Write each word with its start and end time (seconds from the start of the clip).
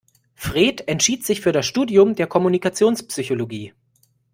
Fred 0.33 0.85
entschied 0.87 1.23
sich 1.23 1.41
für 1.41 1.51
das 1.51 1.67
Studium 1.67 2.15
der 2.15 2.25
Kommunikationspsychologie. 2.25 3.75